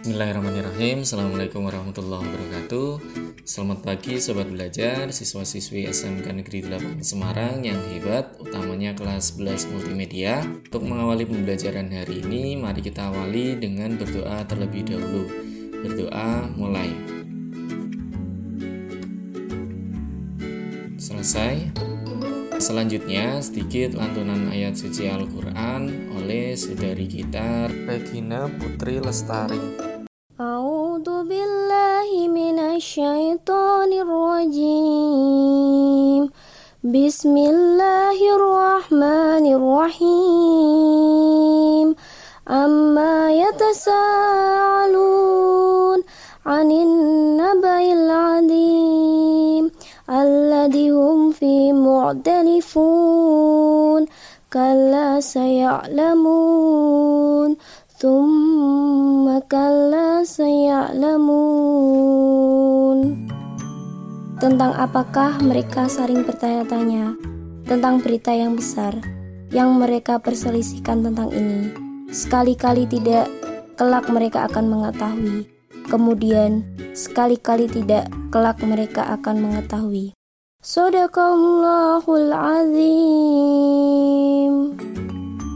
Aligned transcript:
Bismillahirrahmanirrahim. 0.00 1.04
Assalamualaikum 1.04 1.60
warahmatullahi 1.68 2.24
wabarakatuh. 2.24 2.88
Selamat 3.44 3.84
pagi 3.84 4.16
Sobat 4.16 4.48
Belajar 4.48 5.12
Siswa-siswi 5.12 5.92
SMK 5.92 6.24
Negeri 6.40 6.64
8 6.64 7.04
Semarang 7.04 7.60
yang 7.60 7.76
hebat 7.92 8.32
Utamanya 8.40 8.96
kelas 8.96 9.36
11 9.36 9.68
multimedia. 9.68 10.40
Untuk 10.40 10.88
mengawali 10.88 11.28
pembelajaran 11.28 11.92
hari 11.92 12.24
ini 12.24 12.56
Mari 12.56 12.80
kita 12.80 13.12
awali 13.12 13.60
dengan 13.60 14.00
berdoa 14.00 14.40
terlebih 14.48 14.88
dahulu. 14.88 15.28
Berdoa 15.84 16.48
mulai. 16.56 16.88
Selesai. 20.96 21.76
Selanjutnya, 22.56 23.40
sedikit 23.44 24.00
lantunan 24.00 24.48
ayat 24.48 24.80
suci 24.80 25.08
Al-Quran 25.08 26.12
oleh 26.16 26.56
saudari 26.56 27.08
kita 27.08 27.68
Regina 27.88 28.48
Putri 28.48 29.00
Lestari. 29.00 29.89
الشيطان 32.90 33.92
الرجيم. 34.02 35.42
بسم 36.82 37.36
الله 37.36 38.18
الرحمن 38.34 39.44
الرحيم. 39.54 40.98
أما 42.50 43.30
يتساءلون 43.30 43.98
عن 46.46 46.70
النبأ 46.70 47.92
العظيم 47.92 49.70
الذي 50.10 50.90
هم 50.90 51.30
فيه 51.30 51.72
مختلفون. 51.72 52.90
كلا 54.52 55.20
سيعلمون. 55.20 56.90
Thumma 58.00 59.44
kalla 59.44 60.24
sayalamun 60.24 61.28
tentang 64.40 64.72
apakah 64.72 65.36
mereka 65.44 65.84
saling 65.84 66.24
bertanya-tanya 66.24 67.12
tentang 67.68 68.00
berita 68.00 68.32
yang 68.32 68.56
besar 68.56 68.96
yang 69.52 69.76
mereka 69.76 70.16
perselisihkan 70.16 71.04
tentang 71.04 71.28
ini 71.28 71.76
sekali-kali 72.08 72.88
tidak 72.88 73.28
kelak 73.76 74.08
mereka 74.08 74.48
akan 74.48 74.72
mengetahui 74.72 75.44
kemudian 75.92 76.64
sekali-kali 76.96 77.68
tidak 77.68 78.08
kelak 78.30 78.62
mereka 78.62 79.10
akan 79.20 79.42
mengetahui. 79.44 80.14
Sadaqallahul 80.62 82.30
azim. 82.32 83.90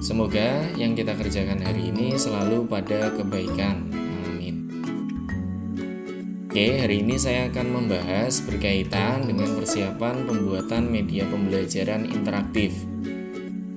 Semoga 0.05 0.69
yang 0.77 0.92
kita 0.92 1.16
kerjakan 1.16 1.64
hari 1.64 1.88
ini 1.88 2.12
selalu 2.20 2.69
pada 2.69 3.08
kebaikan. 3.16 3.88
Amin. 4.28 4.69
Oke, 6.44 6.77
hari 6.77 7.00
ini 7.00 7.16
saya 7.16 7.48
akan 7.48 7.72
membahas 7.72 8.44
berkaitan 8.44 9.24
dengan 9.24 9.56
persiapan 9.56 10.28
pembuatan 10.28 10.92
media 10.92 11.24
pembelajaran 11.24 12.05
interaktif. 12.05 12.77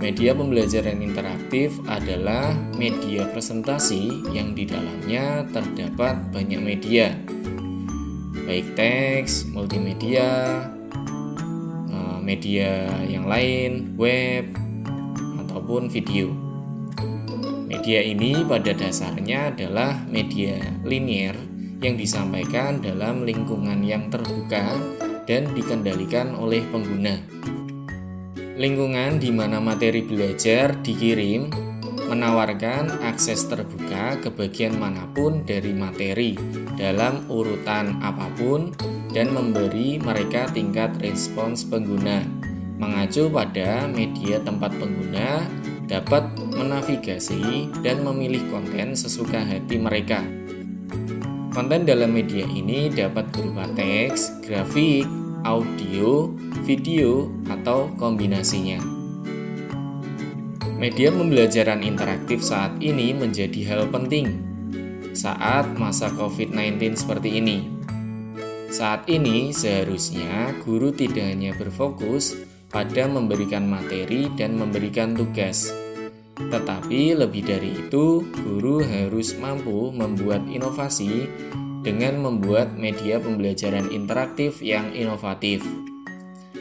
Media 0.03 0.35
pembelajaran 0.35 0.99
interaktif 0.99 1.79
adalah 1.87 2.51
media 2.75 3.31
presentasi 3.31 4.27
yang 4.35 4.51
di 4.51 4.67
dalamnya 4.67 5.47
terdapat 5.55 6.27
banyak 6.35 6.59
media, 6.59 7.15
baik 8.43 8.75
teks, 8.75 9.47
multimedia, 9.47 10.59
eh, 11.87 12.19
media 12.19 12.83
yang 13.07 13.31
lain, 13.31 13.95
web, 13.95 14.66
ataupun 15.67 15.91
video. 15.91 16.31
Media 17.67 17.99
ini 17.99 18.39
pada 18.47 18.71
dasarnya 18.71 19.51
adalah 19.51 19.99
media 20.07 20.55
linier 20.87 21.35
yang 21.83 21.99
disampaikan 21.99 22.79
dalam 22.79 23.27
lingkungan 23.27 23.83
yang 23.83 24.07
terbuka 24.07 24.79
dan 25.27 25.51
dikendalikan 25.51 26.39
oleh 26.39 26.63
pengguna. 26.71 27.19
Lingkungan 28.55 29.19
di 29.19 29.27
mana 29.35 29.59
materi 29.59 30.07
belajar 30.07 30.79
dikirim 30.79 31.51
menawarkan 32.07 33.03
akses 33.03 33.43
terbuka 33.51 34.23
ke 34.23 34.31
bagian 34.31 34.79
mana 34.79 35.03
pun 35.11 35.43
dari 35.43 35.75
materi 35.75 36.39
dalam 36.79 37.27
urutan 37.27 37.99
apa 37.99 38.31
pun 38.39 38.71
dan 39.11 39.35
memberi 39.35 39.99
mereka 39.99 40.47
tingkat 40.47 40.95
respons 41.03 41.67
pengguna. 41.67 42.36
Mengacu 42.77 43.25
pada 43.33 43.89
media 43.89 44.37
tempat 44.37 44.69
pengguna 44.77 45.49
dapat 45.89 46.29
menavigasi 46.37 47.73
dan 47.81 48.05
memilih 48.05 48.45
konten 48.53 48.93
sesuka 48.93 49.41
hati 49.41 49.81
mereka. 49.81 50.21
Konten 51.49 51.89
dalam 51.89 52.13
media 52.13 52.45
ini 52.45 52.93
dapat 52.93 53.33
berupa 53.33 53.65
teks, 53.73 54.45
grafik, 54.45 55.09
audio, 55.41 56.29
video, 56.61 57.33
atau 57.49 57.89
kombinasinya. 57.97 58.77
Media 60.77 61.09
pembelajaran 61.09 61.81
interaktif 61.81 62.45
saat 62.45 62.77
ini 62.77 63.09
menjadi 63.17 63.73
hal 63.73 63.89
penting 63.89 64.45
saat 65.17 65.65
masa 65.73 66.13
COVID-19 66.13 66.93
seperti 66.93 67.41
ini. 67.41 67.73
Saat 68.69 69.09
ini 69.09 69.49
seharusnya 69.49 70.53
guru 70.61 70.93
tidak 70.93 71.25
hanya 71.25 71.57
berfokus 71.57 72.37
pada 72.67 73.07
memberikan 73.07 73.63
materi 73.67 74.27
dan 74.35 74.59
memberikan 74.59 75.15
tugas, 75.15 75.71
tetapi 76.37 77.17
lebih 77.17 77.49
dari 77.49 77.73
itu, 77.73 78.21
guru 78.45 78.85
harus 78.85 79.33
mampu 79.41 79.89
membuat 79.89 80.45
inovasi 80.45 81.25
dengan 81.81 82.21
membuat 82.21 82.77
media 82.77 83.17
pembelajaran 83.17 83.89
interaktif 83.89 84.61
yang 84.61 84.93
inovatif. 84.93 85.65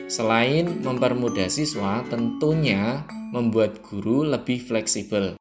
Selain 0.09 0.81
mempermudah 0.81 1.53
siswa, 1.53 2.01
tentunya 2.09 3.05
membuat 3.37 3.85
guru 3.85 4.25
lebih 4.25 4.65
fleksibel. 4.65 5.37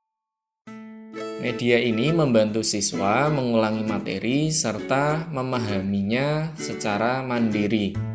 Media 1.39 1.77
ini 1.77 2.09
membantu 2.09 2.65
siswa 2.65 3.29
mengulangi 3.29 3.85
materi 3.85 4.49
serta 4.49 5.29
memahaminya 5.29 6.57
secara 6.57 7.21
mandiri. 7.21 8.14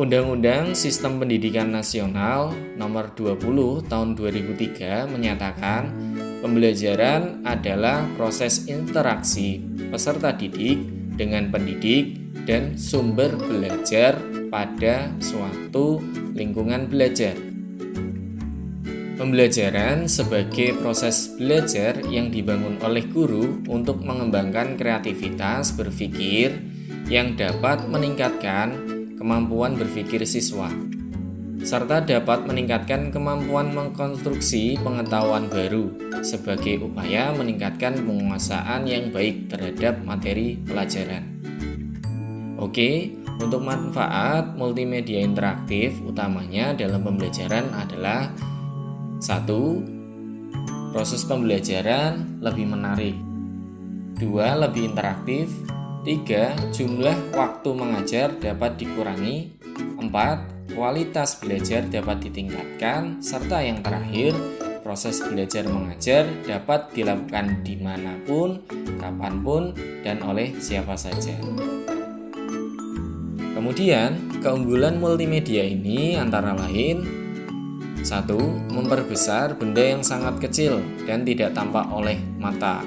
Undang-Undang 0.00 0.72
Sistem 0.72 1.20
Pendidikan 1.20 1.76
Nasional 1.76 2.56
Nomor 2.80 3.12
20 3.12 3.84
Tahun 3.84 4.16
2003 4.16 5.04
menyatakan 5.12 5.92
pembelajaran 6.40 7.44
adalah 7.44 8.08
proses 8.16 8.64
interaksi 8.64 9.60
peserta 9.92 10.32
didik 10.32 10.80
dengan 11.20 11.52
pendidik 11.52 12.16
dan 12.48 12.80
sumber 12.80 13.36
belajar 13.36 14.16
pada 14.48 15.12
suatu 15.20 16.00
lingkungan 16.32 16.88
belajar. 16.88 17.36
Pembelajaran 19.20 20.08
sebagai 20.08 20.80
proses 20.80 21.36
belajar 21.36 22.00
yang 22.08 22.32
dibangun 22.32 22.80
oleh 22.80 23.04
guru 23.04 23.60
untuk 23.68 24.00
mengembangkan 24.00 24.80
kreativitas 24.80 25.76
berpikir 25.76 26.56
yang 27.12 27.36
dapat 27.36 27.84
meningkatkan 27.84 28.89
kemampuan 29.20 29.76
berpikir 29.76 30.24
siswa, 30.24 30.72
serta 31.60 32.00
dapat 32.00 32.48
meningkatkan 32.48 33.12
kemampuan 33.12 33.68
mengkonstruksi 33.76 34.80
pengetahuan 34.80 35.44
baru 35.52 35.92
sebagai 36.24 36.88
upaya 36.88 37.28
meningkatkan 37.36 38.00
penguasaan 38.00 38.88
yang 38.88 39.12
baik 39.12 39.52
terhadap 39.52 40.00
materi 40.08 40.56
pelajaran. 40.64 41.36
Oke, 42.56 43.12
untuk 43.40 43.60
manfaat 43.60 44.56
multimedia 44.56 45.20
interaktif 45.20 46.00
utamanya 46.00 46.72
dalam 46.72 47.04
pembelajaran 47.04 47.76
adalah 47.76 48.32
satu, 49.20 49.84
proses 50.96 51.28
pembelajaran 51.28 52.40
lebih 52.40 52.68
menarik. 52.72 53.16
Dua, 54.16 54.56
lebih 54.56 54.92
interaktif. 54.92 55.48
Tiga, 56.00 56.56
jumlah 56.72 57.36
waktu 57.36 57.70
mengajar 57.76 58.32
dapat 58.40 58.80
dikurangi. 58.80 59.52
Empat, 60.00 60.48
kualitas 60.72 61.36
belajar 61.36 61.84
dapat 61.84 62.24
ditingkatkan. 62.24 63.20
Serta 63.20 63.60
yang 63.60 63.84
terakhir, 63.84 64.32
proses 64.80 65.20
belajar 65.20 65.68
mengajar 65.68 66.24
dapat 66.48 66.88
dilakukan 66.96 67.60
di 67.60 67.76
mana 67.76 68.16
pun, 68.24 68.64
kapan 68.96 69.44
pun, 69.44 69.76
dan 70.00 70.24
oleh 70.24 70.56
siapa 70.56 70.96
saja. 70.96 71.36
Kemudian, 73.52 74.40
keunggulan 74.40 74.96
multimedia 74.96 75.68
ini 75.68 76.16
antara 76.16 76.56
lain 76.56 77.04
satu, 78.00 78.40
memperbesar 78.72 79.60
benda 79.60 79.84
yang 79.84 80.00
sangat 80.00 80.40
kecil 80.40 80.80
dan 81.04 81.28
tidak 81.28 81.52
tampak 81.52 81.84
oleh 81.92 82.16
mata, 82.40 82.80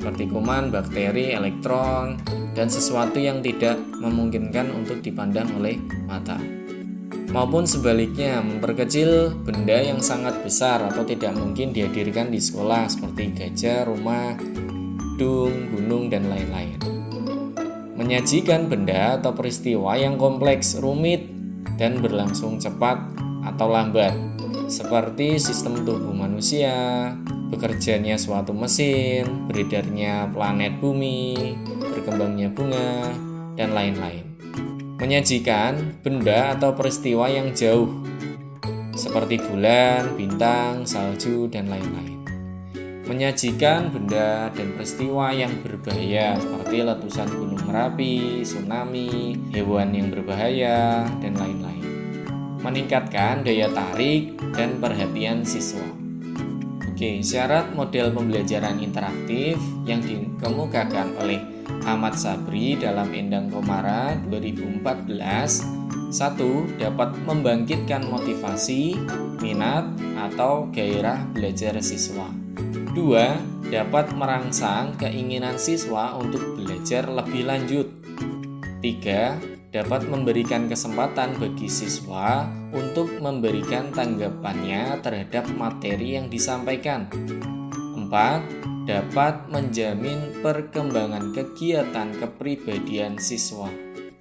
seperti 0.00 0.32
kuman, 0.32 0.72
bakteri, 0.72 1.36
elektron, 1.36 2.16
dan 2.56 2.72
sesuatu 2.72 3.20
yang 3.20 3.44
tidak 3.44 3.76
memungkinkan 4.00 4.72
untuk 4.72 5.04
dipandang 5.04 5.52
oleh 5.60 5.76
mata. 6.08 6.40
Maupun 7.30 7.68
sebaliknya, 7.68 8.40
memperkecil 8.40 9.44
benda 9.44 9.76
yang 9.76 10.00
sangat 10.00 10.40
besar 10.40 10.80
atau 10.88 11.04
tidak 11.04 11.36
mungkin 11.36 11.76
dihadirkan 11.76 12.32
di 12.32 12.40
sekolah, 12.40 12.88
seperti 12.88 13.36
gajah, 13.36 13.86
rumah, 13.92 14.40
gedung, 14.40 15.68
gunung, 15.76 16.08
dan 16.08 16.32
lain-lain. 16.32 16.80
Menyajikan 18.00 18.72
benda 18.72 19.20
atau 19.20 19.36
peristiwa 19.36 20.00
yang 20.00 20.16
kompleks, 20.16 20.80
rumit, 20.80 21.28
dan 21.76 22.00
berlangsung 22.00 22.56
cepat 22.56 22.98
atau 23.44 23.68
lambat, 23.68 24.16
seperti 24.66 25.36
sistem 25.36 25.84
tubuh 25.84 26.16
manusia, 26.16 27.12
bekerjanya 27.50 28.14
suatu 28.14 28.54
mesin, 28.54 29.50
beredarnya 29.50 30.30
planet 30.30 30.78
bumi, 30.78 31.58
berkembangnya 31.82 32.48
bunga, 32.54 33.10
dan 33.58 33.74
lain-lain. 33.74 34.24
Menyajikan 34.96 36.00
benda 36.06 36.54
atau 36.54 36.72
peristiwa 36.72 37.26
yang 37.26 37.50
jauh, 37.50 37.90
seperti 38.94 39.42
bulan, 39.42 40.14
bintang, 40.14 40.86
salju, 40.86 41.50
dan 41.50 41.66
lain-lain. 41.66 42.22
Menyajikan 43.10 43.90
benda 43.90 44.54
dan 44.54 44.70
peristiwa 44.78 45.34
yang 45.34 45.50
berbahaya 45.66 46.38
seperti 46.38 46.86
letusan 46.86 47.26
gunung 47.26 47.58
Merapi, 47.66 48.46
tsunami, 48.46 49.34
hewan 49.50 49.90
yang 49.90 50.14
berbahaya, 50.14 51.10
dan 51.18 51.34
lain-lain. 51.34 51.86
Meningkatkan 52.62 53.42
daya 53.42 53.66
tarik 53.72 54.38
dan 54.54 54.78
perhatian 54.78 55.42
siswa. 55.42 55.99
Oke, 57.00 57.24
syarat 57.24 57.72
model 57.72 58.12
pembelajaran 58.12 58.76
interaktif 58.76 59.56
yang 59.88 60.04
dikemukakan 60.04 61.16
oleh 61.16 61.40
Ahmad 61.88 62.12
Sabri 62.12 62.76
dalam 62.76 63.08
Endang 63.16 63.48
Komara 63.48 64.20
2014 64.28 65.08
satu, 66.12 66.68
dapat 66.76 67.16
membangkitkan 67.24 68.04
motivasi, 68.04 69.00
minat, 69.40 69.88
atau 70.12 70.68
gairah 70.76 71.24
belajar 71.32 71.80
siswa. 71.80 72.28
Dua, 72.92 73.32
dapat 73.72 74.12
merangsang 74.12 75.00
keinginan 75.00 75.56
siswa 75.56 76.20
untuk 76.20 76.60
belajar 76.60 77.08
lebih 77.08 77.48
lanjut. 77.48 77.88
Tiga, 78.84 79.40
dapat 79.70 80.10
memberikan 80.10 80.66
kesempatan 80.66 81.38
bagi 81.38 81.70
siswa 81.70 82.50
untuk 82.74 83.22
memberikan 83.22 83.94
tanggapannya 83.94 84.98
terhadap 84.98 85.46
materi 85.54 86.18
yang 86.18 86.26
disampaikan. 86.26 87.06
Empat, 87.94 88.42
dapat 88.90 89.46
menjamin 89.46 90.42
perkembangan 90.42 91.30
kegiatan 91.30 92.10
kepribadian 92.18 93.14
siswa. 93.22 93.70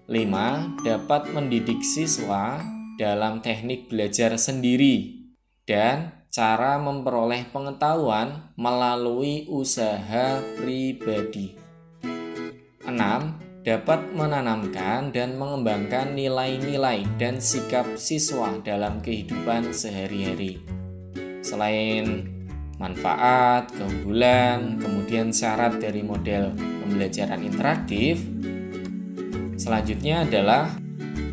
5. 0.05 0.85
Dapat 0.85 1.33
mendidik 1.33 1.81
siswa 1.81 2.61
dalam 3.01 3.41
teknik 3.41 3.89
belajar 3.89 4.37
sendiri 4.37 5.25
dan 5.65 6.13
cara 6.29 6.77
memperoleh 6.77 7.49
pengetahuan 7.49 8.53
melalui 8.53 9.49
usaha 9.49 10.37
pribadi. 10.61 11.57
6. 12.85 13.48
Dapat 13.69 14.17
menanamkan 14.17 15.13
dan 15.13 15.37
mengembangkan 15.37 16.17
nilai-nilai 16.17 17.05
dan 17.21 17.37
sikap 17.37 17.85
siswa 18.01 18.57
dalam 18.65 18.97
kehidupan 18.97 19.69
sehari-hari. 19.69 20.57
Selain 21.45 22.25
manfaat, 22.81 23.69
keunggulan, 23.69 24.81
kemudian 24.81 25.29
syarat 25.29 25.77
dari 25.77 26.01
model 26.01 26.49
pembelajaran 26.57 27.45
interaktif, 27.45 28.25
Selanjutnya 29.59 30.23
adalah 30.23 30.71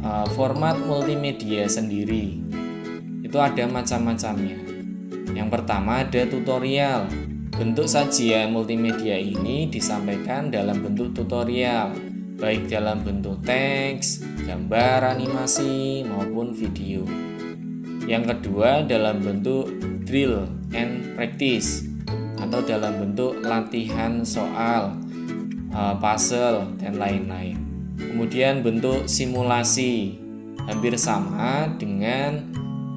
uh, 0.02 0.26
format 0.34 0.74
multimedia 0.82 1.64
sendiri. 1.70 2.42
Itu 3.22 3.38
ada 3.38 3.64
macam-macamnya. 3.70 4.58
Yang 5.30 5.48
pertama 5.54 6.02
ada 6.02 6.26
tutorial. 6.26 7.06
Bentuk 7.56 7.88
sajian 7.88 8.52
multimedia 8.52 9.16
ini 9.16 9.70
disampaikan 9.72 10.52
dalam 10.52 10.84
bentuk 10.84 11.16
tutorial, 11.16 11.96
baik 12.36 12.68
dalam 12.68 13.00
bentuk 13.00 13.40
teks, 13.40 14.20
gambar, 14.44 15.16
animasi, 15.16 16.04
maupun 16.04 16.52
video. 16.52 17.00
Yang 18.04 18.36
kedua 18.36 18.84
dalam 18.84 19.24
bentuk 19.24 19.72
drill 20.04 20.44
and 20.76 21.16
practice 21.16 21.88
atau 22.36 22.60
dalam 22.62 23.00
bentuk 23.00 23.40
latihan 23.40 24.20
soal, 24.20 25.00
uh, 25.72 25.96
puzzle, 25.96 26.76
dan 26.76 27.00
lain-lain. 27.00 27.56
Kemudian 27.96 28.60
bentuk 28.60 29.08
simulasi 29.08 30.20
hampir 30.68 30.94
sama 31.00 31.72
dengan 31.80 32.44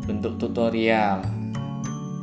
bentuk 0.04 0.36
tutorial. 0.36 1.24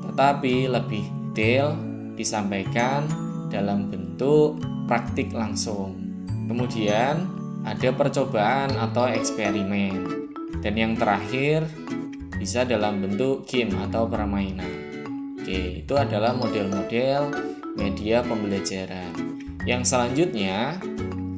Tetapi 0.04 0.68
lebih 0.68 1.04
detail 1.32 1.72
disampaikan 2.12 3.08
dalam 3.48 3.88
bentuk 3.88 4.60
praktik 4.84 5.32
langsung. 5.32 6.05
Kemudian 6.46 7.26
ada 7.66 7.90
percobaan 7.90 8.70
atau 8.78 9.10
eksperimen. 9.10 10.26
Dan 10.62 10.74
yang 10.78 10.94
terakhir 10.94 11.66
bisa 12.38 12.62
dalam 12.62 13.02
bentuk 13.02 13.42
game 13.50 13.74
atau 13.90 14.06
permainan. 14.06 14.70
Oke, 15.42 15.82
itu 15.82 15.94
adalah 15.98 16.34
model-model 16.38 17.34
media 17.74 18.22
pembelajaran. 18.22 19.10
Yang 19.66 19.82
selanjutnya 19.90 20.78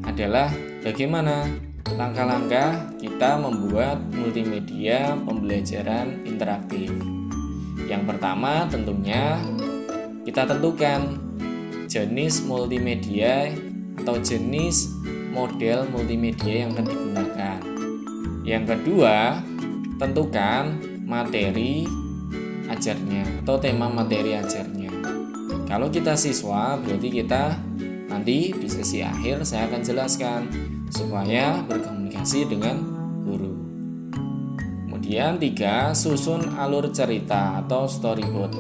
adalah 0.05 0.53
bagaimana 0.85 1.49
langkah-langkah 1.97 2.93
kita 3.01 3.41
membuat 3.41 4.01
multimedia 4.13 5.17
pembelajaran 5.25 6.21
interaktif. 6.29 6.93
Yang 7.89 8.03
pertama 8.05 8.69
tentunya 8.69 9.41
kita 10.29 10.45
tentukan 10.45 11.17
jenis 11.89 12.45
multimedia 12.45 13.49
atau 14.09 14.17
jenis 14.25 14.97
model 15.37 15.85
multimedia 15.93 16.65
yang 16.65 16.73
akan 16.73 16.87
digunakan. 16.89 17.61
Yang 18.41 18.65
kedua, 18.73 19.45
tentukan 20.01 20.81
materi 21.05 21.85
ajarnya 22.73 23.45
atau 23.45 23.61
tema 23.61 23.93
materi 23.93 24.33
ajarnya. 24.33 24.89
Kalau 25.69 25.93
kita 25.93 26.17
siswa, 26.17 26.81
berarti 26.81 27.09
kita 27.13 27.69
Nanti 28.09 28.51
di 28.57 28.69
sesi 28.73 29.05
akhir 29.05 29.45
saya 29.45 29.69
akan 29.69 29.85
jelaskan 29.85 30.41
supaya 30.89 31.61
berkomunikasi 31.69 32.49
dengan 32.49 32.81
guru. 33.21 33.53
Kemudian 34.89 35.37
tiga, 35.37 35.93
susun 35.93 36.57
alur 36.57 36.89
cerita 36.89 37.61
atau 37.61 37.85
storyboard. 37.85 38.57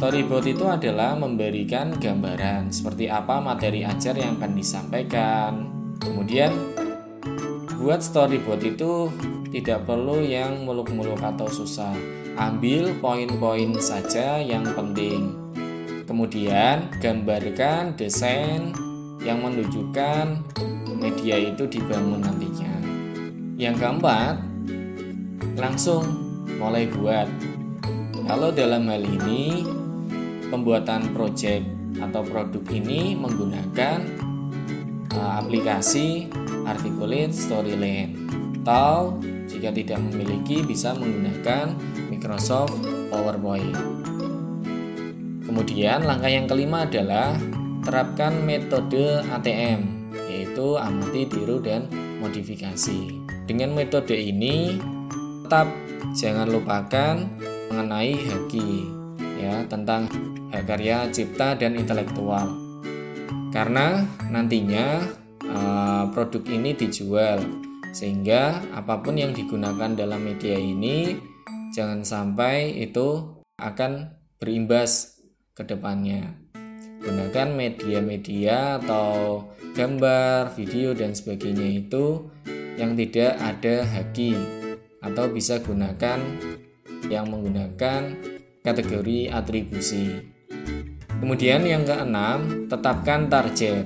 Storyboard 0.00 0.48
itu 0.48 0.64
adalah 0.64 1.12
memberikan 1.12 1.92
gambaran 1.92 2.72
seperti 2.72 3.12
apa 3.12 3.36
materi 3.36 3.84
ajar 3.84 4.16
yang 4.16 4.40
akan 4.40 4.56
disampaikan. 4.56 5.68
Kemudian 6.00 6.56
buat 7.76 8.00
storyboard 8.00 8.64
itu 8.64 9.12
tidak 9.52 9.84
perlu 9.84 10.24
yang 10.24 10.64
muluk-muluk 10.64 11.20
atau 11.20 11.44
susah. 11.52 11.92
Ambil 12.40 12.96
poin-poin 12.96 13.76
saja 13.76 14.40
yang 14.40 14.64
penting. 14.72 15.36
Kemudian 16.08 16.88
gambarkan 16.96 17.92
desain 17.92 18.72
yang 19.20 19.44
menunjukkan 19.44 20.40
media 20.96 21.36
itu 21.36 21.68
dibangun 21.68 22.24
nantinya. 22.24 22.72
Yang 23.60 23.84
keempat, 23.84 24.40
langsung 25.60 26.08
mulai 26.56 26.88
buat. 26.88 27.28
Kalau 28.24 28.48
dalam 28.48 28.88
hal 28.88 29.04
ini 29.04 29.79
pembuatan 30.50 31.14
project 31.14 31.64
atau 32.02 32.22
produk 32.26 32.64
ini 32.74 33.14
menggunakan 33.14 33.98
uh, 35.14 35.32
aplikasi 35.40 36.28
Articulate 36.66 37.32
Storyline 37.32 38.12
atau 38.60 39.16
jika 39.48 39.72
tidak 39.72 39.98
memiliki 39.98 40.62
bisa 40.62 40.92
menggunakan 40.94 41.74
Microsoft 42.12 42.76
PowerPoint. 43.08 43.74
Kemudian 45.48 46.06
langkah 46.06 46.30
yang 46.30 46.46
kelima 46.46 46.86
adalah 46.86 47.34
terapkan 47.82 48.44
metode 48.44 49.24
ATM 49.26 50.12
yaitu 50.30 50.78
amati, 50.78 51.26
tiru 51.26 51.58
dan 51.58 51.90
modifikasi. 52.22 53.18
Dengan 53.48 53.74
metode 53.74 54.14
ini 54.14 54.78
tetap 55.42 55.66
jangan 56.14 56.46
lupakan 56.46 57.26
mengenai 57.72 58.14
haki 58.14 58.99
ya 59.40 59.64
tentang 59.64 60.04
hak 60.52 60.68
karya 60.68 61.08
cipta 61.08 61.56
dan 61.56 61.80
intelektual. 61.80 62.52
Karena 63.50 64.04
nantinya 64.28 65.00
uh, 65.48 66.04
produk 66.12 66.44
ini 66.52 66.76
dijual 66.76 67.40
sehingga 67.90 68.62
apa 68.70 69.02
pun 69.02 69.18
yang 69.18 69.34
digunakan 69.34 69.90
dalam 69.96 70.22
media 70.22 70.54
ini 70.54 71.18
jangan 71.74 72.06
sampai 72.06 72.78
itu 72.78 73.40
akan 73.58 74.14
berimbas 74.38 75.20
ke 75.56 75.66
depannya. 75.66 76.36
Gunakan 77.00 77.48
media-media 77.56 78.76
atau 78.76 79.42
gambar, 79.72 80.52
video, 80.52 80.92
dan 80.92 81.16
sebagainya 81.16 81.80
itu 81.80 82.28
yang 82.76 82.92
tidak 82.96 83.40
ada 83.40 83.84
haki 83.88 84.36
atau 85.00 85.24
bisa 85.32 85.64
gunakan 85.64 86.20
yang 87.08 87.28
menggunakan 87.32 88.16
kategori 88.60 89.32
atribusi. 89.32 90.20
Kemudian 91.20 91.64
yang 91.68 91.84
keenam, 91.84 92.68
tetapkan 92.68 93.28
target. 93.28 93.84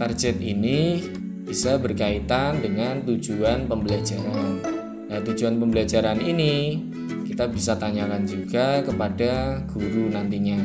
Target 0.00 0.36
ini 0.40 1.04
bisa 1.44 1.76
berkaitan 1.76 2.64
dengan 2.64 3.04
tujuan 3.04 3.68
pembelajaran. 3.68 4.64
Nah, 5.12 5.20
tujuan 5.20 5.60
pembelajaran 5.60 6.16
ini 6.24 6.80
kita 7.28 7.44
bisa 7.52 7.76
tanyakan 7.76 8.24
juga 8.24 8.80
kepada 8.80 9.60
guru 9.68 10.08
nantinya. 10.08 10.60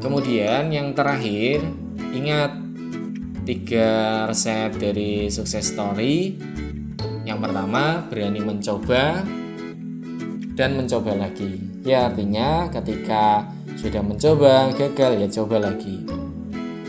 Kemudian 0.00 0.72
yang 0.72 0.96
terakhir, 0.96 1.60
ingat 2.16 2.56
tiga 3.44 4.24
resep 4.24 4.80
dari 4.80 5.28
sukses 5.28 5.76
story. 5.76 6.40
Yang 7.28 7.38
pertama, 7.44 8.08
berani 8.08 8.40
mencoba 8.40 9.20
dan 10.56 10.70
mencoba 10.72 11.12
lagi. 11.28 11.67
Ya, 11.86 12.10
artinya 12.10 12.66
ketika 12.74 13.46
sudah 13.78 14.02
mencoba 14.02 14.74
gagal 14.74 15.22
ya 15.22 15.28
coba 15.30 15.70
lagi. 15.70 16.02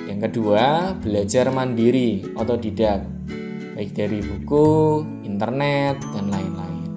Yang 0.10 0.20
kedua, 0.30 0.98
belajar 0.98 1.54
mandiri, 1.54 2.26
otodidak, 2.34 3.06
baik 3.78 3.94
dari 3.94 4.20
buku, 4.26 5.06
internet, 5.22 6.02
dan 6.12 6.26
lain-lain. 6.34 6.90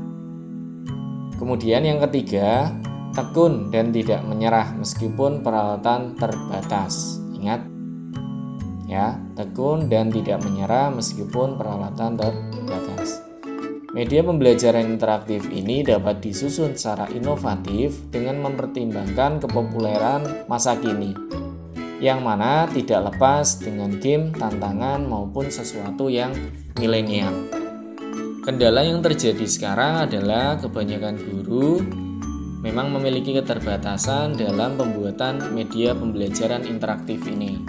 Kemudian 1.37 1.85
yang 1.85 2.01
ketiga, 2.09 2.73
tekun 3.13 3.69
dan 3.69 3.93
tidak 3.93 4.25
menyerah 4.25 4.73
meskipun 4.75 5.45
peralatan 5.45 6.17
terbatas. 6.17 7.21
Ingat, 7.37 7.61
ya, 8.89 9.21
tekun 9.37 9.93
dan 9.93 10.09
tidak 10.09 10.41
menyerah 10.41 10.89
meskipun 10.89 11.61
peralatan 11.61 12.17
terbatas. 12.17 13.32
Media 13.93 14.25
pembelajaran 14.25 14.89
interaktif 14.89 15.53
ini 15.53 15.85
dapat 15.85 16.25
disusun 16.25 16.73
secara 16.73 17.13
inovatif 17.13 18.09
dengan 18.09 18.41
mempertimbangkan 18.41 19.45
kepopuleran 19.45 20.49
masa 20.49 20.81
kini, 20.81 21.13
yang 22.01 22.25
mana 22.25 22.65
tidak 22.73 23.13
lepas 23.13 23.61
dengan 23.61 24.01
game, 24.01 24.33
tantangan, 24.33 25.05
maupun 25.05 25.53
sesuatu 25.53 26.09
yang 26.09 26.33
milenial. 26.81 27.37
Kendala 28.41 28.81
yang 28.81 29.05
terjadi 29.05 29.45
sekarang 29.45 30.09
adalah 30.09 30.57
kebanyakan 30.57 31.21
guru 31.29 31.85
memang 32.65 32.97
memiliki 32.97 33.37
keterbatasan 33.37 34.41
dalam 34.41 34.81
pembuatan 34.81 35.53
media 35.53 35.93
pembelajaran 35.93 36.65
interaktif 36.65 37.29
ini, 37.29 37.61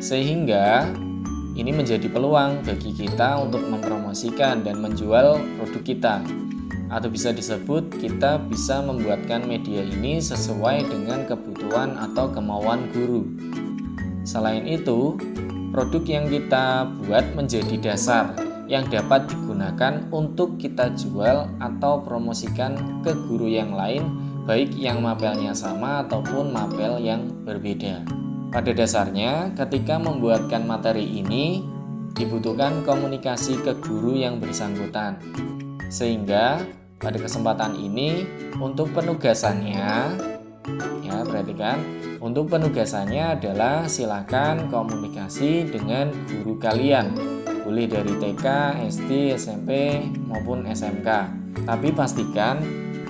sehingga 0.00 0.88
ini 1.58 1.74
menjadi 1.74 2.06
peluang 2.06 2.62
bagi 2.62 2.94
kita 2.94 3.34
untuk 3.42 3.66
mempromosikan 3.66 4.62
dan 4.62 4.78
menjual 4.78 5.42
kita. 5.82 6.22
Atau 6.88 7.12
bisa 7.12 7.30
disebut 7.32 8.00
kita 8.00 8.40
bisa 8.48 8.80
membuatkan 8.80 9.44
media 9.44 9.84
ini 9.84 10.24
sesuai 10.24 10.88
dengan 10.88 11.28
kebutuhan 11.28 12.00
atau 12.00 12.32
kemauan 12.32 12.88
guru. 12.92 13.28
Selain 14.24 14.64
itu, 14.64 15.16
produk 15.72 16.04
yang 16.08 16.26
kita 16.32 16.88
buat 17.04 17.36
menjadi 17.36 17.76
dasar 17.92 18.32
yang 18.68 18.84
dapat 18.92 19.32
digunakan 19.32 20.04
untuk 20.12 20.60
kita 20.60 20.92
jual 20.92 21.48
atau 21.56 22.04
promosikan 22.04 23.00
ke 23.00 23.16
guru 23.28 23.48
yang 23.48 23.72
lain, 23.72 24.04
baik 24.44 24.76
yang 24.76 25.00
mapelnya 25.00 25.56
sama 25.56 26.04
ataupun 26.04 26.52
mapel 26.52 27.00
yang 27.00 27.32
berbeda. 27.48 28.04
Pada 28.52 28.72
dasarnya, 28.72 29.56
ketika 29.56 29.96
membuatkan 29.96 30.64
materi 30.68 31.04
ini 31.04 31.64
dibutuhkan 32.16 32.84
komunikasi 32.84 33.60
ke 33.60 33.76
guru 33.80 34.16
yang 34.16 34.40
bersangkutan. 34.40 35.20
Sehingga 35.88 36.62
pada 36.98 37.16
kesempatan 37.16 37.78
ini 37.78 38.26
untuk 38.60 38.92
penugasannya 38.92 40.12
ya 41.00 41.24
perhatikan 41.24 41.80
untuk 42.20 42.50
penugasannya 42.52 43.38
adalah 43.38 43.88
silakan 43.88 44.68
komunikasi 44.68 45.64
dengan 45.70 46.12
guru 46.28 46.58
kalian 46.60 47.14
boleh 47.64 47.86
dari 47.88 48.12
TK, 48.18 48.44
SD, 48.90 49.38
SMP 49.38 50.02
maupun 50.26 50.66
SMK 50.68 51.08
tapi 51.64 51.94
pastikan 51.94 52.60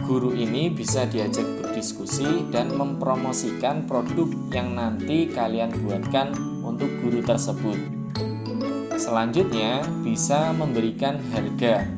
guru 0.07 0.37
ini 0.37 0.71
bisa 0.71 1.09
diajak 1.09 1.45
berdiskusi 1.61 2.49
dan 2.49 2.73
mempromosikan 2.73 3.85
produk 3.85 4.29
yang 4.55 4.73
nanti 4.73 5.29
kalian 5.29 5.71
buatkan 5.85 6.33
untuk 6.65 6.89
guru 7.05 7.21
tersebut. 7.21 7.77
Selanjutnya, 8.99 9.85
bisa 10.03 10.51
memberikan 10.57 11.23
harga. 11.31 11.98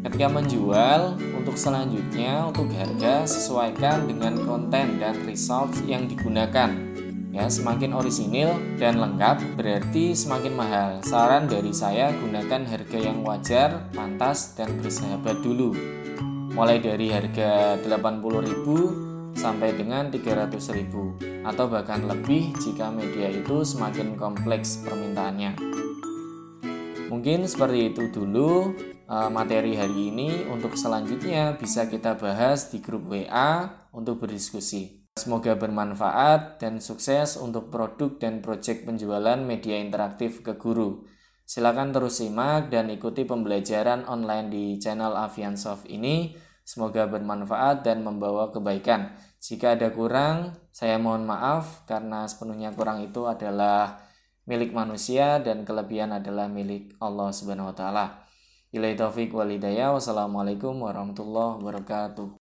Ketika 0.00 0.26
menjual, 0.32 1.20
untuk 1.36 1.56
selanjutnya 1.60 2.48
untuk 2.48 2.72
harga 2.72 3.28
sesuaikan 3.28 4.08
dengan 4.08 4.36
konten 4.48 4.96
dan 4.96 5.16
result 5.28 5.76
yang 5.84 6.08
digunakan. 6.08 6.72
Ya, 7.30 7.46
semakin 7.46 7.94
orisinil 7.94 8.50
dan 8.80 8.98
lengkap 8.98 9.54
berarti 9.54 10.16
semakin 10.16 10.52
mahal. 10.56 10.90
Saran 11.06 11.46
dari 11.46 11.70
saya 11.70 12.10
gunakan 12.16 12.66
harga 12.66 12.98
yang 12.98 13.22
wajar, 13.22 13.86
pantas 13.94 14.58
dan 14.58 14.74
bersahabat 14.82 15.38
dulu 15.44 15.76
mulai 16.50 16.82
dari 16.82 17.14
harga 17.14 17.78
80.000 17.78 19.38
sampai 19.38 19.70
dengan 19.78 20.10
300.000 20.10 21.46
atau 21.46 21.64
bahkan 21.70 22.02
lebih 22.02 22.50
jika 22.58 22.90
media 22.90 23.30
itu 23.30 23.62
semakin 23.62 24.18
kompleks 24.18 24.82
permintaannya. 24.82 25.54
Mungkin 27.06 27.46
seperti 27.46 27.94
itu 27.94 28.10
dulu 28.10 28.74
materi 29.10 29.74
hari 29.74 30.14
ini. 30.14 30.46
Untuk 30.46 30.78
selanjutnya 30.78 31.58
bisa 31.58 31.90
kita 31.90 32.14
bahas 32.14 32.70
di 32.70 32.78
grup 32.78 33.10
WA 33.10 33.66
untuk 33.90 34.22
berdiskusi. 34.22 35.02
Semoga 35.18 35.58
bermanfaat 35.58 36.62
dan 36.62 36.78
sukses 36.78 37.34
untuk 37.34 37.68
produk 37.68 38.16
dan 38.22 38.38
proyek 38.38 38.86
penjualan 38.86 39.36
media 39.42 39.82
interaktif 39.82 40.46
ke 40.46 40.54
guru. 40.54 41.02
Silakan 41.42 41.90
terus 41.90 42.22
simak 42.22 42.70
dan 42.70 42.86
ikuti 42.94 43.26
pembelajaran 43.26 44.06
online 44.06 44.46
di 44.54 44.64
channel 44.78 45.18
Aviansoft 45.18 45.90
ini. 45.90 46.38
Semoga 46.62 47.10
bermanfaat 47.10 47.82
dan 47.82 48.06
membawa 48.06 48.54
kebaikan. 48.54 49.18
Jika 49.42 49.74
ada 49.74 49.90
kurang, 49.90 50.54
saya 50.70 51.02
mohon 51.02 51.26
maaf 51.26 51.82
karena 51.90 52.30
sepenuhnya 52.30 52.70
kurang 52.70 53.02
itu 53.02 53.26
adalah 53.26 53.98
milik 54.46 54.70
manusia 54.70 55.42
dan 55.42 55.66
kelebihan 55.66 56.14
adalah 56.14 56.46
milik 56.46 56.94
Allah 57.02 57.34
Subhanahu 57.34 57.74
wa 57.74 57.76
taala. 57.76 58.29
Ilai 58.70 58.94
taufik 58.94 59.34
walidaya. 59.34 59.90
Wassalamualaikum 59.90 60.78
warahmatullahi 60.78 61.58
wabarakatuh. 61.58 62.39